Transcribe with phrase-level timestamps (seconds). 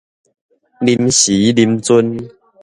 [0.81, 2.27] 臨時臨陣